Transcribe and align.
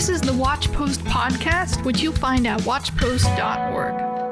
This 0.00 0.08
is 0.08 0.22
the 0.22 0.32
Watch 0.32 0.72
Post 0.72 1.04
podcast, 1.04 1.84
which 1.84 2.00
you'll 2.00 2.14
find 2.14 2.46
at 2.46 2.60
watchpost.org. 2.60 4.29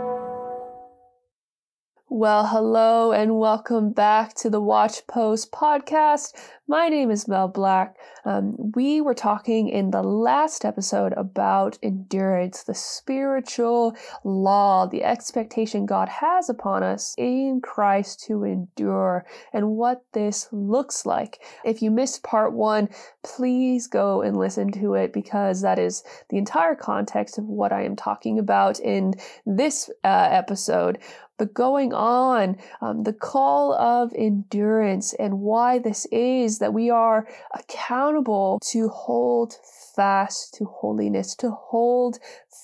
Well, 2.11 2.47
hello 2.47 3.13
and 3.13 3.39
welcome 3.39 3.93
back 3.93 4.33
to 4.37 4.49
the 4.49 4.63
Watch 4.63 5.07
Post 5.07 5.53
podcast. 5.53 6.33
My 6.67 6.89
name 6.89 7.11
is 7.11 7.29
Mel 7.29 7.49
Black. 7.49 7.97
Um, 8.25 8.73
we 8.75 9.03
were 9.03 9.15
talking 9.15 9.69
in 9.69 9.91
the 9.91 10.03
last 10.03 10.65
episode 10.65 11.13
about 11.19 11.79
endurance, 11.83 12.63
the 12.63 12.75
spiritual 12.75 13.95
law, 14.25 14.87
the 14.87 15.05
expectation 15.05 15.85
God 15.85 16.09
has 16.09 16.49
upon 16.49 16.83
us 16.83 17.15
in 17.19 17.61
Christ 17.63 18.25
to 18.25 18.43
endure, 18.43 19.27
and 19.53 19.73
what 19.73 20.03
this 20.15 20.49
looks 20.51 21.05
like. 21.05 21.41
If 21.63 21.83
you 21.83 21.91
missed 21.91 22.23
part 22.23 22.55
one, 22.55 22.89
please 23.23 23.87
go 23.87 24.23
and 24.23 24.35
listen 24.35 24.73
to 24.73 24.95
it 24.95 25.13
because 25.13 25.61
that 25.61 25.79
is 25.79 26.03
the 26.31 26.39
entire 26.39 26.75
context 26.75 27.37
of 27.37 27.45
what 27.45 27.73
I 27.73 27.83
am 27.85 27.97
talking 27.97 28.39
about 28.39 28.81
in 28.81 29.13
this 29.45 29.91
uh, 30.05 30.29
episode. 30.31 30.99
But 31.39 31.55
going 31.55 31.93
on, 31.93 32.57
um, 32.81 33.05
the 33.05 33.13
call 33.13 33.73
of 33.75 34.13
endurance 34.15 35.15
and 35.15 35.41
why 35.41 35.79
this 35.79 36.07
is 36.07 36.59
that 36.59 36.75
we 36.75 36.91
are 36.91 37.27
accountable 37.55 38.59
to 38.71 38.89
hold 38.89 39.55
fast 39.95 40.55
to 40.55 40.65
holiness, 40.65 41.35
to 41.37 41.51
hold 41.51 42.19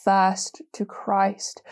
fast 0.04 0.60
to 0.72 0.84
Christ. 0.84 1.62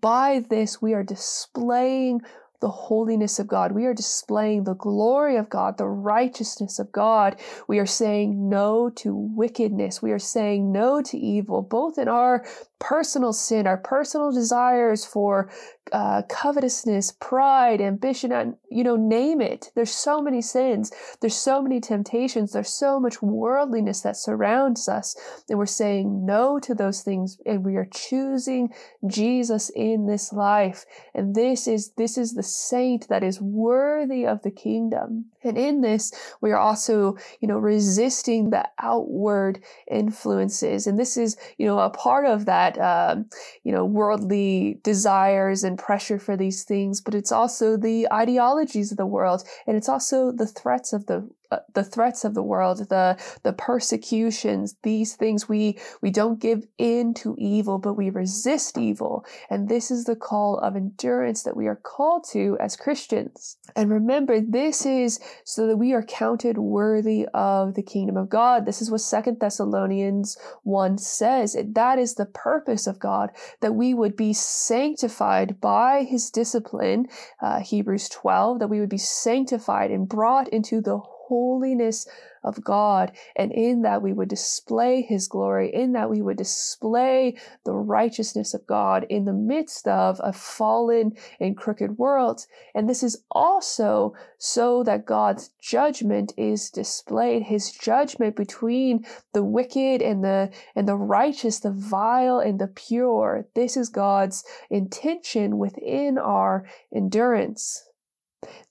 By 0.00 0.44
this, 0.48 0.80
we 0.80 0.94
are 0.94 1.02
displaying 1.02 2.22
the 2.62 2.70
holiness 2.70 3.38
of 3.38 3.46
God. 3.46 3.72
We 3.72 3.84
are 3.84 3.92
displaying 3.92 4.64
the 4.64 4.74
glory 4.74 5.36
of 5.36 5.50
God, 5.50 5.76
the 5.76 5.88
righteousness 5.88 6.78
of 6.78 6.90
God. 6.92 7.38
We 7.68 7.78
are 7.78 7.86
saying 7.86 8.48
no 8.48 8.88
to 8.96 9.14
wickedness. 9.14 10.00
We 10.00 10.12
are 10.12 10.18
saying 10.18 10.72
no 10.72 11.02
to 11.02 11.18
evil, 11.18 11.60
both 11.60 11.98
in 11.98 12.08
our 12.08 12.46
personal 12.78 13.32
sin, 13.32 13.66
our 13.66 13.76
personal 13.76 14.32
desires 14.32 15.04
for 15.04 15.50
uh, 15.92 16.22
covetousness, 16.28 17.12
pride, 17.20 17.80
ambition, 17.80 18.32
and 18.32 18.56
you 18.70 18.82
know, 18.82 18.96
name 18.96 19.40
it. 19.40 19.70
There's 19.74 19.94
so 19.94 20.20
many 20.20 20.40
sins. 20.40 20.90
There's 21.20 21.36
so 21.36 21.60
many 21.62 21.80
temptations. 21.80 22.52
There's 22.52 22.72
so 22.72 22.98
much 22.98 23.20
worldliness 23.20 24.00
that 24.00 24.16
surrounds 24.16 24.88
us. 24.88 25.14
And 25.48 25.58
we're 25.58 25.66
saying 25.66 26.24
no 26.24 26.58
to 26.60 26.74
those 26.74 27.02
things 27.02 27.38
and 27.44 27.64
we 27.64 27.76
are 27.76 27.88
choosing 27.92 28.70
Jesus 29.06 29.70
in 29.70 30.06
this 30.06 30.32
life. 30.32 30.84
And 31.14 31.34
this 31.34 31.68
is, 31.68 31.92
this 31.96 32.16
is 32.16 32.32
the 32.32 32.42
saint 32.52 33.08
that 33.08 33.22
is 33.22 33.40
worthy 33.40 34.26
of 34.26 34.42
the 34.42 34.50
kingdom. 34.50 35.26
And 35.42 35.58
in 35.58 35.80
this, 35.80 36.12
we 36.40 36.52
are 36.52 36.58
also, 36.58 37.16
you 37.40 37.48
know, 37.48 37.58
resisting 37.58 38.50
the 38.50 38.68
outward 38.78 39.62
influences. 39.90 40.86
And 40.86 40.98
this 40.98 41.16
is, 41.16 41.36
you 41.58 41.66
know, 41.66 41.78
a 41.78 41.90
part 41.90 42.26
of 42.26 42.46
that, 42.46 42.78
um, 42.78 43.26
you 43.64 43.72
know, 43.72 43.84
worldly 43.84 44.80
desires 44.82 45.64
and 45.64 45.78
pressure 45.78 46.18
for 46.18 46.36
these 46.36 46.64
things, 46.64 47.00
but 47.00 47.14
it's 47.14 47.32
also 47.32 47.76
the 47.76 48.06
ideologies 48.12 48.92
of 48.92 48.98
the 48.98 49.06
world. 49.06 49.44
And 49.66 49.76
it's 49.76 49.88
also 49.88 50.32
the 50.32 50.46
threats 50.46 50.92
of 50.92 51.06
the 51.06 51.28
the 51.74 51.84
threats 51.84 52.24
of 52.24 52.34
the 52.34 52.42
world, 52.42 52.78
the 52.88 53.16
the 53.42 53.52
persecutions, 53.52 54.76
these 54.82 55.14
things 55.14 55.48
we 55.48 55.78
we 56.00 56.10
don't 56.10 56.40
give 56.40 56.66
in 56.78 57.14
to 57.14 57.36
evil, 57.38 57.78
but 57.78 57.94
we 57.94 58.10
resist 58.10 58.78
evil. 58.78 59.24
And 59.50 59.68
this 59.68 59.90
is 59.90 60.04
the 60.04 60.16
call 60.16 60.58
of 60.58 60.76
endurance 60.76 61.42
that 61.42 61.56
we 61.56 61.66
are 61.66 61.76
called 61.76 62.24
to 62.32 62.56
as 62.60 62.76
Christians. 62.76 63.56
And 63.76 63.90
remember, 63.90 64.40
this 64.40 64.86
is 64.86 65.20
so 65.44 65.66
that 65.66 65.76
we 65.76 65.92
are 65.92 66.02
counted 66.02 66.58
worthy 66.58 67.26
of 67.34 67.74
the 67.74 67.82
kingdom 67.82 68.16
of 68.16 68.28
God. 68.28 68.66
This 68.66 68.82
is 68.82 68.90
what 68.90 69.00
Second 69.00 69.40
Thessalonians 69.40 70.36
1 70.64 70.98
says. 70.98 71.56
That 71.64 71.98
is 71.98 72.14
the 72.14 72.26
purpose 72.26 72.86
of 72.86 72.98
God, 72.98 73.30
that 73.60 73.74
we 73.74 73.94
would 73.94 74.16
be 74.16 74.32
sanctified 74.32 75.60
by 75.60 76.04
his 76.04 76.30
discipline, 76.30 77.06
uh, 77.40 77.60
Hebrews 77.60 78.08
12, 78.08 78.58
that 78.58 78.68
we 78.68 78.80
would 78.80 78.88
be 78.88 78.98
sanctified 78.98 79.90
and 79.90 80.08
brought 80.08 80.48
into 80.48 80.80
the 80.80 80.98
holiness 81.32 82.06
of 82.44 82.62
God. 82.62 83.12
And 83.36 83.52
in 83.52 83.82
that 83.82 84.02
we 84.02 84.12
would 84.12 84.28
display 84.28 85.00
his 85.00 85.28
glory, 85.28 85.72
in 85.72 85.92
that 85.92 86.10
we 86.10 86.20
would 86.20 86.36
display 86.36 87.36
the 87.64 87.72
righteousness 87.72 88.52
of 88.52 88.66
God 88.66 89.06
in 89.08 89.24
the 89.24 89.32
midst 89.32 89.88
of 89.88 90.20
a 90.22 90.32
fallen 90.32 91.12
and 91.40 91.56
crooked 91.56 91.96
world. 91.96 92.46
And 92.74 92.86
this 92.86 93.02
is 93.02 93.24
also 93.30 94.14
so 94.36 94.82
that 94.82 95.06
God's 95.06 95.50
judgment 95.60 96.34
is 96.36 96.68
displayed, 96.68 97.44
his 97.44 97.72
judgment 97.72 98.36
between 98.36 99.06
the 99.32 99.44
wicked 99.44 100.02
and 100.02 100.22
the, 100.22 100.50
and 100.74 100.86
the 100.86 100.96
righteous, 100.96 101.60
the 101.60 101.70
vile 101.70 102.40
and 102.40 102.58
the 102.58 102.66
pure. 102.66 103.46
This 103.54 103.76
is 103.76 103.88
God's 103.88 104.44
intention 104.68 105.56
within 105.56 106.18
our 106.18 106.66
endurance. 106.94 107.88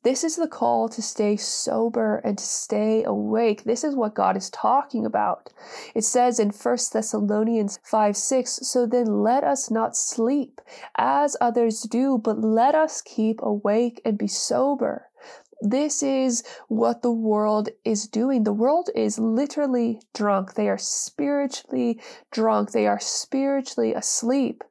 This 0.03 0.23
is 0.23 0.35
the 0.35 0.47
call 0.47 0.89
to 0.89 1.01
stay 1.01 1.37
sober 1.37 2.17
and 2.23 2.37
to 2.37 2.43
stay 2.43 3.03
awake. 3.03 3.63
This 3.63 3.83
is 3.83 3.95
what 3.95 4.15
God 4.15 4.35
is 4.35 4.49
talking 4.49 5.05
about. 5.05 5.49
It 5.93 6.03
says 6.03 6.39
in 6.39 6.49
1 6.49 6.77
Thessalonians 6.91 7.79
5 7.83 8.17
6, 8.17 8.51
so 8.63 8.85
then 8.85 9.21
let 9.21 9.43
us 9.43 9.69
not 9.69 9.95
sleep 9.95 10.59
as 10.97 11.37
others 11.39 11.83
do, 11.83 12.17
but 12.17 12.39
let 12.39 12.75
us 12.75 13.01
keep 13.01 13.39
awake 13.41 14.01
and 14.03 14.17
be 14.17 14.27
sober. 14.27 15.07
This 15.61 16.01
is 16.01 16.43
what 16.67 17.03
the 17.03 17.11
world 17.11 17.69
is 17.85 18.07
doing. 18.07 18.43
The 18.43 18.53
world 18.53 18.89
is 18.95 19.19
literally 19.19 20.01
drunk. 20.11 20.55
They 20.55 20.67
are 20.67 20.79
spiritually 20.79 22.01
drunk. 22.31 22.71
They 22.71 22.88
are 22.88 22.99
spiritually 22.99 23.93
asleep. 23.93 24.63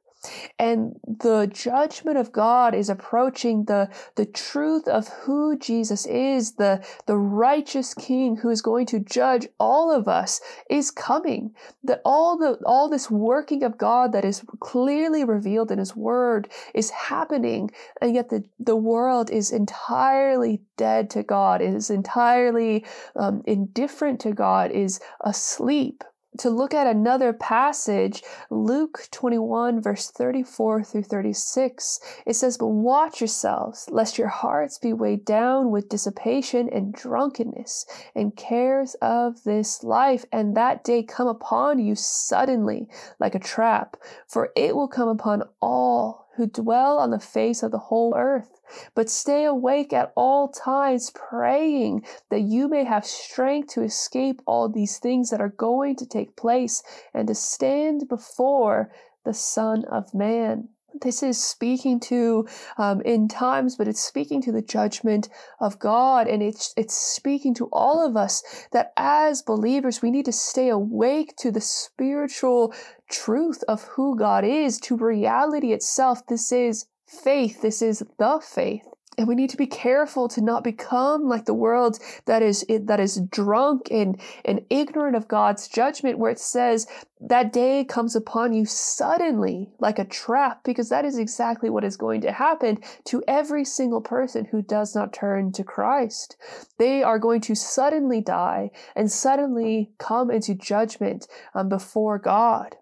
And 0.59 0.99
the 1.07 1.49
judgment 1.51 2.17
of 2.17 2.31
God 2.31 2.75
is 2.75 2.89
approaching 2.89 3.65
the, 3.65 3.89
the 4.15 4.25
truth 4.25 4.87
of 4.87 5.07
who 5.07 5.57
Jesus 5.57 6.05
is, 6.05 6.53
the, 6.53 6.85
the 7.07 7.17
righteous 7.17 7.93
king 7.93 8.35
who 8.35 8.49
is 8.49 8.61
going 8.61 8.85
to 8.87 8.99
judge 8.99 9.47
all 9.59 9.91
of 9.91 10.07
us 10.07 10.39
is 10.69 10.91
coming. 10.91 11.55
That 11.83 12.01
all 12.05 12.37
the, 12.37 12.59
all 12.65 12.89
this 12.89 13.09
working 13.09 13.63
of 13.63 13.77
God 13.77 14.11
that 14.13 14.25
is 14.25 14.43
clearly 14.59 15.23
revealed 15.25 15.71
in 15.71 15.79
his 15.79 15.95
word 15.95 16.49
is 16.75 16.91
happening. 16.91 17.71
And 18.01 18.13
yet 18.13 18.29
the, 18.29 18.43
the 18.59 18.75
world 18.75 19.31
is 19.31 19.51
entirely 19.51 20.61
dead 20.77 21.09
to 21.11 21.23
God, 21.23 21.61
is 21.61 21.89
entirely 21.89 22.85
um, 23.15 23.41
indifferent 23.45 24.19
to 24.21 24.33
God, 24.33 24.71
is 24.71 24.99
asleep 25.21 26.03
to 26.37 26.49
look 26.49 26.73
at 26.73 26.87
another 26.87 27.33
passage, 27.33 28.23
Luke 28.49 29.07
21, 29.11 29.81
verse 29.81 30.09
34 30.11 30.83
through 30.83 31.03
36, 31.03 31.99
it 32.25 32.35
says, 32.35 32.57
But 32.57 32.67
watch 32.67 33.19
yourselves, 33.19 33.87
lest 33.91 34.17
your 34.17 34.29
hearts 34.29 34.77
be 34.77 34.93
weighed 34.93 35.25
down 35.25 35.71
with 35.71 35.89
dissipation 35.89 36.69
and 36.69 36.93
drunkenness 36.93 37.85
and 38.15 38.35
cares 38.35 38.95
of 39.01 39.43
this 39.43 39.83
life, 39.83 40.25
and 40.31 40.55
that 40.55 40.83
day 40.83 41.03
come 41.03 41.27
upon 41.27 41.79
you 41.79 41.95
suddenly 41.95 42.87
like 43.19 43.35
a 43.35 43.39
trap, 43.39 43.97
for 44.27 44.51
it 44.55 44.75
will 44.75 44.87
come 44.87 45.09
upon 45.09 45.43
all 45.61 46.27
who 46.35 46.47
dwell 46.47 46.97
on 46.97 47.11
the 47.11 47.19
face 47.19 47.61
of 47.61 47.71
the 47.71 47.77
whole 47.77 48.13
earth. 48.15 48.60
But 48.95 49.09
stay 49.09 49.45
awake 49.45 49.93
at 49.93 50.11
all 50.15 50.49
times, 50.49 51.11
praying 51.11 52.05
that 52.29 52.41
you 52.41 52.67
may 52.67 52.83
have 52.83 53.05
strength 53.05 53.73
to 53.73 53.83
escape 53.83 54.41
all 54.45 54.69
these 54.69 54.97
things 54.99 55.29
that 55.29 55.41
are 55.41 55.49
going 55.49 55.95
to 55.97 56.05
take 56.05 56.35
place 56.35 56.83
and 57.13 57.27
to 57.27 57.35
stand 57.35 58.07
before 58.07 58.91
the 59.23 59.33
Son 59.33 59.85
of 59.85 60.13
Man. 60.13 60.69
This 61.01 61.23
is 61.23 61.41
speaking 61.41 62.01
to 62.01 62.47
um, 62.77 63.01
in 63.01 63.29
times, 63.29 63.77
but 63.77 63.87
it's 63.87 64.03
speaking 64.03 64.41
to 64.41 64.51
the 64.51 64.61
judgment 64.61 65.29
of 65.59 65.79
God, 65.79 66.27
and 66.27 66.43
it's 66.43 66.73
it's 66.75 66.95
speaking 66.95 67.53
to 67.55 67.69
all 67.71 68.05
of 68.05 68.17
us 68.17 68.43
that 68.73 68.91
as 68.97 69.41
believers 69.41 70.01
we 70.01 70.11
need 70.11 70.25
to 70.25 70.33
stay 70.33 70.67
awake 70.67 71.35
to 71.37 71.49
the 71.49 71.61
spiritual 71.61 72.73
truth 73.09 73.63
of 73.69 73.83
who 73.83 74.17
God 74.17 74.43
is, 74.43 74.79
to 74.81 74.97
reality 74.97 75.71
itself. 75.71 76.25
This 76.27 76.51
is 76.51 76.87
faith. 77.11 77.61
This 77.61 77.81
is 77.81 78.03
the 78.17 78.39
faith. 78.41 78.83
And 79.17 79.27
we 79.27 79.35
need 79.35 79.49
to 79.49 79.57
be 79.57 79.67
careful 79.67 80.29
to 80.29 80.41
not 80.41 80.63
become 80.63 81.27
like 81.27 81.43
the 81.43 81.53
world 81.53 81.99
that 82.25 82.41
is 82.41 82.65
that 82.69 82.99
is 83.01 83.21
drunk 83.29 83.89
and, 83.91 84.19
and 84.45 84.65
ignorant 84.69 85.17
of 85.17 85.27
God's 85.27 85.67
judgment, 85.67 86.17
where 86.17 86.31
it 86.31 86.39
says 86.39 86.87
that 87.19 87.51
day 87.51 87.83
comes 87.83 88.15
upon 88.15 88.53
you 88.53 88.65
suddenly 88.65 89.69
like 89.79 89.99
a 89.99 90.05
trap, 90.05 90.63
because 90.63 90.87
that 90.89 91.03
is 91.03 91.17
exactly 91.17 91.69
what 91.69 91.83
is 91.83 91.97
going 91.97 92.21
to 92.21 92.31
happen 92.31 92.77
to 93.03 93.21
every 93.27 93.65
single 93.65 94.01
person 94.01 94.45
who 94.45 94.61
does 94.61 94.95
not 94.95 95.13
turn 95.13 95.51
to 95.51 95.63
Christ. 95.63 96.37
They 96.79 97.03
are 97.03 97.19
going 97.19 97.41
to 97.41 97.53
suddenly 97.53 98.21
die 98.21 98.71
and 98.95 99.11
suddenly 99.11 99.91
come 99.97 100.31
into 100.31 100.55
judgment 100.55 101.27
um, 101.53 101.67
before 101.67 102.17
God. 102.17 102.77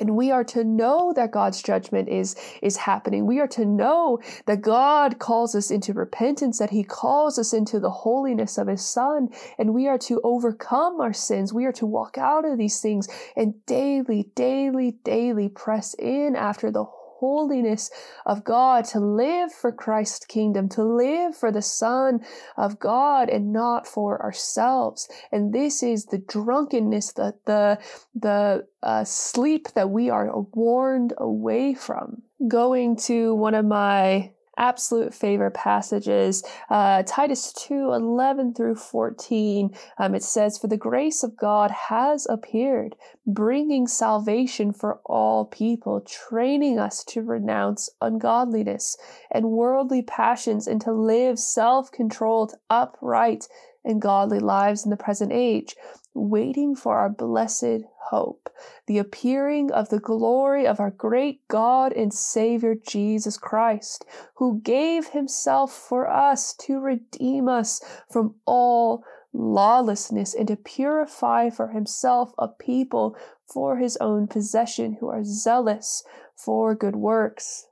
And 0.00 0.16
we 0.16 0.30
are 0.30 0.44
to 0.44 0.64
know 0.64 1.12
that 1.14 1.30
God's 1.30 1.62
judgment 1.62 2.08
is, 2.08 2.34
is 2.62 2.76
happening. 2.76 3.26
We 3.26 3.40
are 3.40 3.48
to 3.48 3.64
know 3.64 4.20
that 4.46 4.62
God 4.62 5.18
calls 5.18 5.54
us 5.54 5.70
into 5.70 5.92
repentance, 5.92 6.58
that 6.58 6.70
He 6.70 6.82
calls 6.82 7.38
us 7.38 7.52
into 7.52 7.78
the 7.78 7.90
holiness 7.90 8.56
of 8.56 8.68
His 8.68 8.84
Son, 8.84 9.28
and 9.58 9.74
we 9.74 9.88
are 9.88 9.98
to 9.98 10.20
overcome 10.24 11.00
our 11.00 11.12
sins. 11.12 11.52
We 11.52 11.66
are 11.66 11.72
to 11.72 11.86
walk 11.86 12.16
out 12.16 12.44
of 12.44 12.58
these 12.58 12.80
things 12.80 13.08
and 13.36 13.54
daily, 13.66 14.30
daily, 14.34 14.92
daily 15.04 15.48
press 15.48 15.94
in 15.98 16.36
after 16.36 16.70
the 16.70 16.84
holiness 17.22 17.88
of 18.26 18.42
God, 18.42 18.84
to 18.86 18.98
live 18.98 19.52
for 19.52 19.70
Christ's 19.70 20.26
kingdom, 20.26 20.68
to 20.70 20.82
live 20.82 21.36
for 21.36 21.52
the 21.52 21.62
Son 21.62 22.20
of 22.56 22.80
God 22.80 23.28
and 23.28 23.52
not 23.52 23.86
for 23.86 24.20
ourselves. 24.20 25.08
And 25.30 25.54
this 25.54 25.84
is 25.84 26.06
the 26.06 26.18
drunkenness, 26.18 27.12
the, 27.12 27.34
the, 27.44 27.78
the 28.16 28.66
uh, 28.82 29.04
sleep 29.04 29.68
that 29.76 29.90
we 29.90 30.10
are 30.10 30.28
warned 30.52 31.14
away 31.16 31.74
from. 31.74 32.22
Going 32.48 32.96
to 33.06 33.36
one 33.36 33.54
of 33.54 33.66
my 33.66 34.32
absolute 34.56 35.14
favorite 35.14 35.54
passages. 35.54 36.42
Uh, 36.70 37.02
Titus 37.06 37.52
2 37.54 37.92
11 37.92 38.54
through 38.54 38.76
14. 38.76 39.74
Um, 39.98 40.14
it 40.14 40.22
says, 40.22 40.58
For 40.58 40.66
the 40.66 40.76
grace 40.76 41.22
of 41.22 41.36
God 41.36 41.70
has 41.70 42.26
appeared, 42.28 42.96
bringing 43.26 43.86
salvation 43.86 44.72
for 44.72 45.00
all 45.04 45.44
people, 45.46 46.00
training 46.00 46.78
us 46.78 47.04
to 47.04 47.22
renounce 47.22 47.88
ungodliness 48.00 48.96
and 49.30 49.50
worldly 49.50 50.02
passions 50.02 50.66
and 50.66 50.80
to 50.82 50.92
live 50.92 51.38
self 51.38 51.90
controlled, 51.90 52.54
upright, 52.70 53.48
and 53.84 54.00
godly 54.00 54.38
lives 54.38 54.84
in 54.84 54.90
the 54.90 54.96
present 54.96 55.32
age, 55.32 55.74
waiting 56.14 56.74
for 56.74 56.98
our 56.98 57.08
blessed 57.08 57.82
hope, 58.10 58.50
the 58.86 58.98
appearing 58.98 59.70
of 59.72 59.88
the 59.88 59.98
glory 59.98 60.66
of 60.66 60.80
our 60.80 60.90
great 60.90 61.46
God 61.48 61.92
and 61.92 62.12
Savior 62.12 62.74
Jesus 62.74 63.38
Christ, 63.38 64.04
who 64.34 64.60
gave 64.60 65.08
himself 65.08 65.72
for 65.72 66.08
us 66.10 66.54
to 66.60 66.80
redeem 66.80 67.48
us 67.48 67.80
from 68.10 68.34
all 68.44 69.04
lawlessness 69.32 70.34
and 70.34 70.48
to 70.48 70.56
purify 70.56 71.48
for 71.48 71.68
himself 71.68 72.32
a 72.38 72.48
people 72.48 73.16
for 73.46 73.78
his 73.78 73.96
own 73.98 74.26
possession 74.26 74.98
who 75.00 75.08
are 75.08 75.24
zealous 75.24 76.04
for 76.36 76.74
good 76.74 76.96
works. 76.96 77.66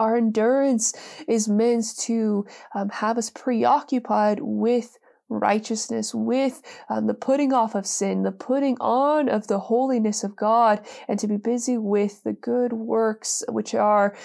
Our 0.00 0.16
endurance 0.16 0.94
is 1.28 1.48
meant 1.48 1.84
to 2.00 2.46
um, 2.74 2.88
have 2.88 3.18
us 3.18 3.28
preoccupied 3.28 4.40
with 4.40 4.96
righteousness, 5.40 6.14
with 6.14 6.62
um, 6.88 7.06
the 7.06 7.14
putting 7.14 7.52
off 7.52 7.74
of 7.74 7.86
sin, 7.86 8.22
the 8.22 8.32
putting 8.32 8.76
on 8.80 9.28
of 9.28 9.46
the 9.46 9.58
holiness 9.58 10.24
of 10.24 10.36
God, 10.36 10.84
and 11.08 11.18
to 11.18 11.26
be 11.26 11.36
busy 11.36 11.78
with 11.78 12.22
the 12.24 12.32
good 12.32 12.72
works 12.72 13.42
which 13.48 13.74
are 13.74 14.16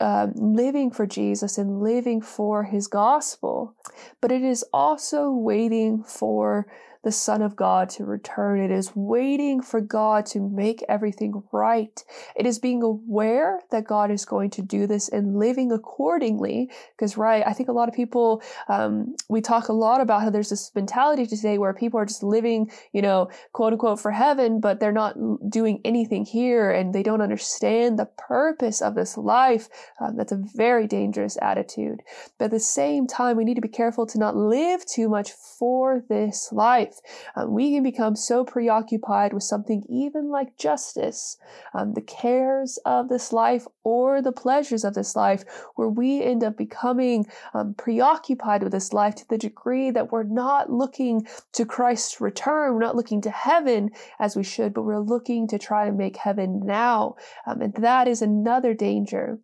um, 0.00 0.32
living 0.34 0.90
for 0.90 1.06
Jesus 1.06 1.58
and 1.58 1.80
living 1.80 2.20
for 2.20 2.64
his 2.64 2.86
gospel. 2.86 3.74
But 4.20 4.32
it 4.32 4.42
is 4.42 4.64
also 4.72 5.30
waiting 5.30 6.02
for 6.02 6.66
the 7.04 7.12
Son 7.12 7.42
of 7.42 7.56
God 7.56 7.88
to 7.90 8.04
return. 8.04 8.60
It 8.60 8.70
is 8.70 8.92
waiting 8.94 9.62
for 9.62 9.80
God 9.80 10.26
to 10.26 10.40
make 10.40 10.84
everything 10.88 11.42
right. 11.52 12.04
It 12.36 12.46
is 12.46 12.58
being 12.58 12.82
aware 12.82 13.60
that 13.70 13.84
God 13.84 14.10
is 14.10 14.24
going 14.24 14.50
to 14.50 14.62
do 14.62 14.86
this 14.86 15.08
and 15.08 15.38
living 15.38 15.72
accordingly. 15.72 16.70
Because, 16.96 17.16
right, 17.16 17.42
I 17.46 17.52
think 17.52 17.68
a 17.68 17.72
lot 17.72 17.88
of 17.88 17.94
people, 17.94 18.42
um, 18.68 19.14
we 19.28 19.40
talk 19.40 19.68
a 19.68 19.72
lot 19.72 20.00
about 20.00 20.22
how 20.22 20.30
there's 20.30 20.50
this 20.50 20.74
mentality 20.74 21.26
today 21.26 21.58
where 21.58 21.72
people 21.72 22.00
are 22.00 22.06
just 22.06 22.22
living, 22.22 22.70
you 22.92 23.02
know, 23.02 23.30
quote 23.52 23.72
unquote 23.72 24.00
for 24.00 24.10
heaven, 24.10 24.60
but 24.60 24.80
they're 24.80 24.92
not 24.92 25.16
doing 25.48 25.80
anything 25.84 26.24
here 26.24 26.70
and 26.70 26.94
they 26.94 27.02
don't 27.02 27.22
understand 27.22 27.98
the 27.98 28.06
purpose 28.06 28.82
of 28.82 28.94
this 28.94 29.16
life. 29.16 29.68
Um, 30.00 30.16
that's 30.16 30.32
a 30.32 30.42
very 30.54 30.86
dangerous 30.86 31.38
attitude. 31.40 32.02
But 32.38 32.46
at 32.46 32.50
the 32.50 32.60
same 32.60 33.06
time, 33.06 33.36
we 33.36 33.44
need 33.44 33.54
to 33.54 33.60
be 33.60 33.68
careful 33.68 34.06
to 34.06 34.18
not 34.18 34.36
live 34.36 34.84
too 34.84 35.08
much 35.08 35.32
for 35.32 36.02
this 36.08 36.50
life 36.52 36.87
life. 36.88 37.00
Um, 37.36 37.52
we 37.52 37.72
can 37.72 37.82
become 37.82 38.16
so 38.16 38.44
preoccupied 38.44 39.32
with 39.32 39.42
something 39.42 39.84
even 39.88 40.30
like 40.30 40.56
justice, 40.56 41.36
um, 41.74 41.94
the 41.94 42.00
cares 42.00 42.78
of 42.84 43.08
this 43.08 43.32
life, 43.32 43.66
or 43.84 44.22
the 44.22 44.32
pleasures 44.32 44.84
of 44.84 44.94
this 44.94 45.16
life, 45.16 45.44
where 45.76 45.88
we 45.88 46.22
end 46.22 46.44
up 46.44 46.56
becoming 46.56 47.26
um, 47.54 47.74
preoccupied 47.74 48.62
with 48.62 48.72
this 48.72 48.92
life 48.92 49.14
to 49.16 49.28
the 49.28 49.38
degree 49.38 49.90
that 49.90 50.12
we're 50.12 50.22
not 50.22 50.70
looking 50.70 51.26
to 51.52 51.64
Christ's 51.64 52.20
return, 52.20 52.74
we're 52.74 52.80
not 52.80 52.96
looking 52.96 53.20
to 53.22 53.30
heaven 53.30 53.90
as 54.18 54.36
we 54.36 54.42
should, 54.42 54.74
but 54.74 54.82
we're 54.82 54.98
looking 54.98 55.46
to 55.48 55.58
try 55.58 55.86
and 55.86 55.96
make 55.96 56.16
heaven 56.16 56.60
now. 56.64 57.16
Um, 57.46 57.60
and 57.62 57.74
that 57.74 58.08
is 58.08 58.22
another 58.22 58.74
danger. 58.74 59.38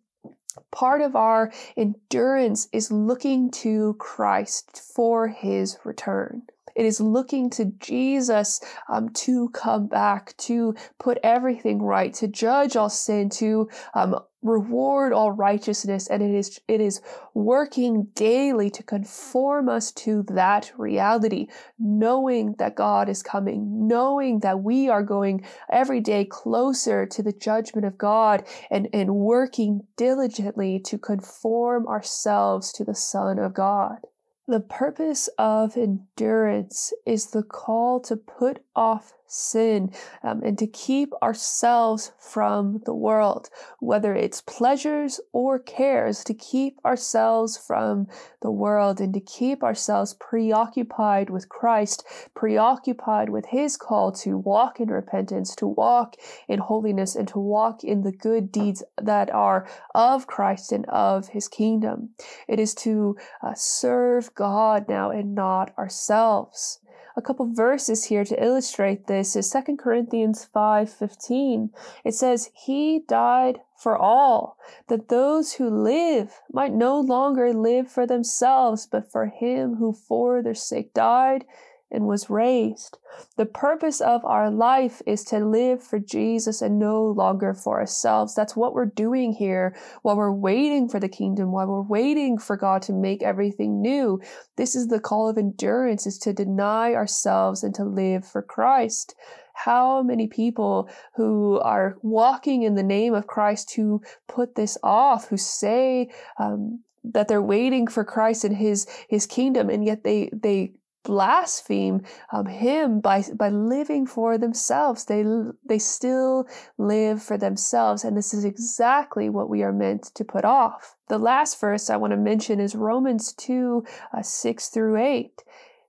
Part 0.71 1.01
of 1.01 1.15
our 1.15 1.51
endurance 1.75 2.69
is 2.71 2.89
looking 2.91 3.51
to 3.51 3.95
Christ 3.99 4.81
for 4.95 5.27
his 5.27 5.77
return. 5.83 6.43
It 6.75 6.85
is 6.85 6.99
looking 6.99 7.49
to 7.51 7.65
Jesus 7.79 8.59
um, 8.89 9.09
to 9.09 9.49
come 9.49 9.87
back, 9.87 10.35
to 10.37 10.75
put 10.99 11.17
everything 11.23 11.81
right, 11.81 12.13
to 12.15 12.27
judge 12.27 12.75
all 12.75 12.89
sin, 12.89 13.29
to 13.31 13.69
um, 13.93 14.15
reward 14.45 15.11
all 15.11 15.31
righteousness, 15.31 16.07
and 16.07 16.21
it 16.21 16.33
is 16.33 16.59
it 16.67 16.79
is 16.79 17.01
working 17.33 18.07
daily 18.13 18.69
to 18.69 18.83
conform 18.83 19.67
us 19.67 19.91
to 19.91 20.23
that 20.29 20.71
reality, 20.77 21.47
knowing 21.79 22.53
that 22.59 22.75
God 22.75 23.09
is 23.09 23.23
coming, 23.23 23.87
knowing 23.87 24.39
that 24.41 24.61
we 24.61 24.87
are 24.87 25.03
going 25.03 25.45
every 25.71 25.99
day 25.99 26.25
closer 26.25 27.05
to 27.07 27.23
the 27.23 27.33
judgment 27.33 27.85
of 27.85 27.97
God, 27.97 28.45
and 28.69 28.87
and 28.93 29.15
working 29.15 29.81
diligently 29.97 30.79
to 30.81 30.97
conform 30.97 31.87
ourselves 31.87 32.71
to 32.73 32.83
the 32.83 32.95
Son 32.95 33.39
of 33.39 33.53
God. 33.53 33.97
The 34.47 34.59
purpose 34.59 35.27
of 35.39 35.75
endurance 35.75 36.93
is 37.03 37.31
the 37.31 37.41
call 37.41 37.99
to 38.01 38.15
put 38.15 38.63
off 38.75 39.13
sin 39.35 39.91
um, 40.23 40.41
and 40.43 40.57
to 40.57 40.67
keep 40.67 41.13
ourselves 41.21 42.11
from 42.17 42.81
the 42.85 42.93
world, 42.93 43.49
whether 43.79 44.15
it's 44.15 44.41
pleasures 44.41 45.19
or 45.33 45.59
cares, 45.59 46.23
to 46.23 46.33
keep 46.33 46.79
ourselves 46.85 47.57
from 47.57 48.07
the 48.41 48.51
world 48.51 49.01
and 49.01 49.13
to 49.13 49.19
keep 49.19 49.63
ourselves 49.63 50.13
preoccupied 50.13 51.29
with 51.29 51.49
Christ, 51.49 52.05
preoccupied 52.33 53.29
with 53.29 53.47
His 53.47 53.75
call 53.77 54.11
to 54.13 54.37
walk 54.37 54.79
in 54.79 54.89
repentance, 54.89 55.55
to 55.55 55.67
walk 55.67 56.15
in 56.47 56.59
holiness, 56.59 57.15
and 57.15 57.27
to 57.29 57.39
walk 57.39 57.83
in 57.83 58.03
the 58.03 58.11
good 58.11 58.51
deeds 58.51 58.83
that 59.01 59.29
are 59.33 59.67
of 59.93 60.27
Christ 60.27 60.71
and 60.71 60.85
of 60.87 61.29
His 61.29 61.47
kingdom. 61.47 62.09
It 62.47 62.59
is 62.59 62.73
to 62.75 63.17
uh, 63.41 63.53
serve 63.55 64.33
God 64.33 64.87
now 64.87 65.09
and 65.11 65.35
not 65.35 65.77
ourselves 65.77 66.79
a 67.17 67.21
couple 67.21 67.45
verses 67.45 68.05
here 68.05 68.25
to 68.25 68.43
illustrate 68.43 69.07
this 69.07 69.35
is 69.35 69.49
2 69.49 69.77
Corinthians 69.77 70.45
5:15. 70.45 71.71
It 72.03 72.13
says, 72.13 72.49
"He 72.53 72.99
died 72.99 73.61
for 73.75 73.97
all, 73.97 74.57
that 74.87 75.09
those 75.09 75.53
who 75.53 75.69
live 75.69 76.41
might 76.51 76.73
no 76.73 76.99
longer 76.99 77.53
live 77.53 77.89
for 77.89 78.05
themselves, 78.05 78.85
but 78.85 79.09
for 79.11 79.27
him 79.27 79.75
who 79.75 79.93
for 79.93 80.41
their 80.41 80.53
sake 80.53 80.93
died 80.93 81.45
and 81.91 82.07
was 82.07 82.29
raised. 82.29 82.97
The 83.37 83.45
purpose 83.45 84.01
of 84.01 84.25
our 84.25 84.49
life 84.49 85.01
is 85.05 85.23
to 85.25 85.39
live 85.39 85.81
for 85.81 85.99
Jesus 85.99 86.61
and 86.61 86.79
no 86.79 87.05
longer 87.05 87.53
for 87.53 87.79
ourselves. 87.79 88.35
That's 88.35 88.55
what 88.55 88.73
we're 88.73 88.85
doing 88.85 89.33
here 89.33 89.75
while 90.01 90.17
we're 90.17 90.31
waiting 90.31 90.89
for 90.89 90.99
the 90.99 91.09
kingdom, 91.09 91.51
while 91.51 91.67
we're 91.67 91.81
waiting 91.81 92.37
for 92.37 92.57
God 92.57 92.81
to 92.83 92.93
make 92.93 93.23
everything 93.23 93.81
new. 93.81 94.19
This 94.57 94.75
is 94.75 94.87
the 94.87 94.99
call 94.99 95.29
of 95.29 95.37
endurance 95.37 96.05
is 96.05 96.17
to 96.19 96.33
deny 96.33 96.93
ourselves 96.93 97.63
and 97.63 97.73
to 97.75 97.83
live 97.83 98.25
for 98.25 98.41
Christ. 98.41 99.15
How 99.53 100.03
many 100.03 100.27
people 100.27 100.89
who 101.15 101.59
are 101.59 101.97
walking 102.01 102.63
in 102.63 102.75
the 102.75 102.83
name 102.83 103.13
of 103.13 103.27
Christ 103.27 103.73
who 103.75 104.01
put 104.27 104.55
this 104.55 104.77
off, 104.83 105.29
who 105.29 105.37
say, 105.37 106.09
um, 106.37 106.83
that 107.13 107.27
they're 107.27 107.41
waiting 107.41 107.87
for 107.87 108.03
Christ 108.03 108.43
and 108.43 108.57
his 108.57 108.87
his 109.07 109.27
kingdom 109.27 109.69
and 109.69 109.85
yet 109.85 110.03
they 110.03 110.31
they 110.33 110.73
blaspheme 111.05 112.03
um, 112.31 112.47
him 112.47 112.99
by 112.99 113.23
by 113.35 113.49
living 113.49 114.05
for 114.05 114.37
themselves. 114.37 115.05
They 115.05 115.23
they 115.65 115.79
still 115.79 116.47
live 116.77 117.21
for 117.23 117.37
themselves 117.37 118.03
and 118.03 118.17
this 118.17 118.33
is 118.33 118.43
exactly 118.43 119.29
what 119.29 119.49
we 119.49 119.63
are 119.63 119.73
meant 119.73 120.03
to 120.15 120.25
put 120.25 120.43
off. 120.43 120.95
The 121.07 121.19
last 121.19 121.59
verse 121.59 121.89
i 121.89 121.97
want 121.97 122.11
to 122.11 122.17
mention 122.17 122.59
is 122.59 122.73
romans 122.73 123.31
2 123.33 123.85
uh, 124.11 124.21
6 124.23 124.69
through 124.69 124.97
8 124.97 125.25
it 125.25 125.45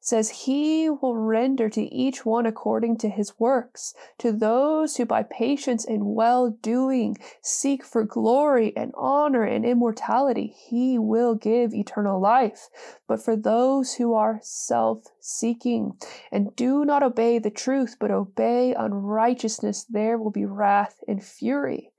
says 0.07 0.31
he 0.31 0.89
will 0.89 1.17
render 1.17 1.69
to 1.69 1.83
each 1.93 2.25
one 2.25 2.47
according 2.47 2.97
to 2.97 3.09
his 3.09 3.41
works. 3.41 3.93
To 4.19 4.31
those 4.31 4.97
who 4.97 5.05
by 5.05 5.25
patience 5.25 5.85
and 5.85 6.15
well 6.15 6.51
doing 6.63 7.19
seek 7.43 7.83
for 7.83 8.05
glory 8.05 8.73
and 8.77 8.93
honor 8.97 9.43
and 9.43 9.67
immortality, 9.67 10.55
he 10.69 10.97
will 10.97 11.35
give 11.35 11.75
eternal 11.75 12.21
life. 12.21 12.69
But 13.09 13.21
for 13.21 13.35
those 13.35 13.95
who 13.95 14.15
are 14.15 14.39
self 14.43 15.07
seeking 15.19 15.99
and 16.31 16.55
do 16.55 16.85
not 16.85 17.03
obey 17.03 17.41
the 17.41 17.51
truth, 17.51 17.97
but 17.99 18.13
obey 18.13 18.75
unrighteousness, 18.75 19.87
there 19.91 20.19
will 20.19 20.31
be 20.31 20.45
wrath 20.45 21.03
and 21.09 21.21
fury. 21.21 21.91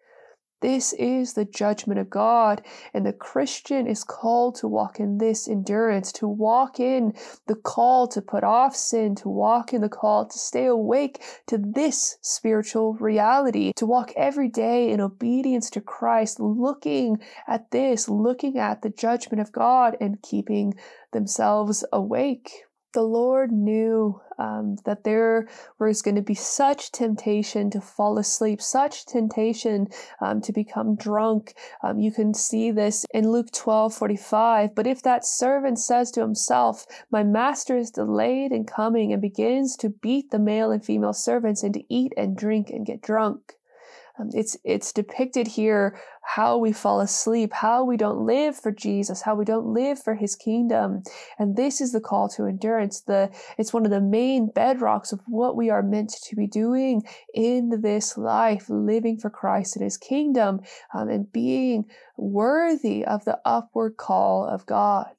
This 0.59 0.93
is 0.93 1.33
the 1.33 1.45
judgment 1.45 1.99
of 1.99 2.09
God, 2.09 2.63
and 2.91 3.05
the 3.05 3.13
Christian 3.13 3.85
is 3.85 4.03
called 4.03 4.55
to 4.55 4.67
walk 4.67 4.99
in 4.99 5.19
this 5.19 5.47
endurance, 5.47 6.11
to 6.13 6.27
walk 6.27 6.79
in 6.79 7.13
the 7.45 7.55
call 7.55 8.07
to 8.07 8.23
put 8.23 8.43
off 8.43 8.75
sin, 8.75 9.13
to 9.15 9.29
walk 9.29 9.71
in 9.71 9.81
the 9.81 9.89
call 9.89 10.25
to 10.25 10.37
stay 10.37 10.65
awake 10.65 11.23
to 11.45 11.59
this 11.59 12.17
spiritual 12.21 12.95
reality, 12.95 13.71
to 13.75 13.85
walk 13.85 14.11
every 14.17 14.49
day 14.49 14.89
in 14.89 14.99
obedience 14.99 15.69
to 15.69 15.81
Christ, 15.81 16.39
looking 16.39 17.19
at 17.47 17.69
this, 17.69 18.09
looking 18.09 18.57
at 18.57 18.81
the 18.81 18.89
judgment 18.89 19.41
of 19.41 19.51
God, 19.51 19.95
and 20.01 20.23
keeping 20.23 20.73
themselves 21.11 21.85
awake 21.93 22.49
the 22.93 23.03
Lord 23.03 23.51
knew 23.51 24.21
um, 24.39 24.77
that 24.85 25.03
there 25.03 25.47
was 25.79 26.01
going 26.01 26.15
to 26.15 26.21
be 26.21 26.33
such 26.33 26.91
temptation 26.91 27.69
to 27.71 27.81
fall 27.81 28.17
asleep, 28.17 28.61
such 28.61 29.05
temptation 29.05 29.87
um, 30.21 30.41
to 30.41 30.51
become 30.51 30.95
drunk. 30.95 31.55
Um, 31.83 31.99
you 31.99 32.11
can 32.11 32.33
see 32.33 32.71
this 32.71 33.05
in 33.13 33.31
Luke 33.31 33.51
12 33.51 33.93
45. 33.93 34.75
But 34.75 34.87
if 34.87 35.01
that 35.03 35.25
servant 35.25 35.79
says 35.79 36.11
to 36.11 36.21
himself, 36.21 36.85
My 37.11 37.23
master 37.23 37.77
is 37.77 37.91
delayed 37.91 38.51
in 38.51 38.65
coming, 38.65 39.11
and 39.11 39.21
begins 39.21 39.75
to 39.77 39.89
beat 39.89 40.31
the 40.31 40.39
male 40.39 40.71
and 40.71 40.83
female 40.83 41.13
servants, 41.13 41.63
and 41.63 41.73
to 41.73 41.83
eat 41.93 42.13
and 42.15 42.37
drink 42.37 42.69
and 42.69 42.85
get 42.85 43.01
drunk, 43.01 43.56
um, 44.19 44.29
it's 44.33 44.57
it's 44.63 44.91
depicted 44.91 45.47
here 45.47 45.99
how 46.21 46.57
we 46.57 46.71
fall 46.71 46.99
asleep, 46.99 47.53
how 47.53 47.83
we 47.83 47.97
don't 47.97 48.25
live 48.25 48.55
for 48.55 48.71
Jesus, 48.71 49.21
how 49.21 49.35
we 49.35 49.45
don't 49.45 49.73
live 49.73 50.01
for 50.01 50.15
His 50.15 50.35
kingdom, 50.35 51.03
and 51.39 51.55
this 51.55 51.79
is 51.79 51.91
the 51.91 52.01
call 52.01 52.27
to 52.29 52.45
endurance. 52.45 53.01
The 53.01 53.29
it's 53.57 53.73
one 53.73 53.85
of 53.85 53.91
the 53.91 54.01
main 54.01 54.49
bedrocks 54.49 55.13
of 55.13 55.21
what 55.27 55.55
we 55.55 55.69
are 55.69 55.83
meant 55.83 56.13
to 56.23 56.35
be 56.35 56.47
doing 56.47 57.03
in 57.33 57.81
this 57.81 58.17
life, 58.17 58.69
living 58.69 59.17
for 59.17 59.29
Christ 59.29 59.75
and 59.75 59.83
His 59.83 59.97
kingdom, 59.97 60.61
um, 60.93 61.09
and 61.09 61.31
being 61.31 61.85
worthy 62.17 63.05
of 63.05 63.25
the 63.25 63.39
upward 63.45 63.97
call 63.97 64.45
of 64.45 64.65
God. 64.65 65.11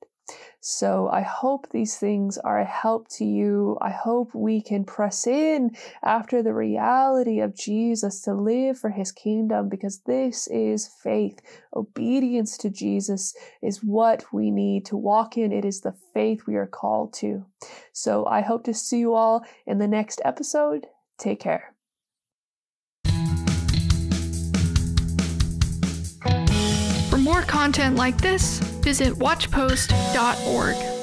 So 0.61 1.09
I 1.09 1.23
hope 1.23 1.69
these 1.71 1.97
things 1.97 2.37
are 2.39 2.59
a 2.59 2.65
help 2.65 3.09
to 3.17 3.25
you. 3.25 3.79
I 3.81 3.91
hope 3.91 4.35
we 4.35 4.61
can 4.61 4.85
press 4.85 5.27
in 5.27 5.71
after 6.03 6.43
the 6.43 6.53
reality 6.53 7.41
of 7.41 7.57
Jesus 7.57 8.21
to 8.23 8.35
live 8.35 8.79
for 8.79 8.91
his 8.91 9.13
kingdom 9.13 9.69
because 9.69 10.01
this 10.07 10.47
is 10.49 10.91
faith. 11.03 11.41
Obedience 11.75 12.59
to 12.59 12.71
Jesus 12.71 13.35
is 13.63 13.85
what 13.85 14.25
we 14.33 14.51
need 14.51 14.85
to 14.87 14.97
walk 14.97 15.39
in. 15.39 15.53
It 15.53 15.65
is 15.65 15.81
the 15.81 15.95
faith 16.13 16.43
we 16.47 16.57
are 16.57 16.67
called 16.67 17.13
to. 17.15 17.47
So 17.93 18.27
I 18.27 18.41
hope 18.41 18.65
to 18.65 18.75
see 18.75 18.99
you 18.99 19.15
all 19.15 19.45
in 19.67 19.79
the 19.79 19.89
next 19.89 20.21
episode. 20.25 20.87
Take 21.19 21.41
care. 21.41 21.75
Content 27.49 27.97
like 27.97 28.21
this, 28.21 28.59
visit 28.59 29.15
watchpost.org. 29.15 30.98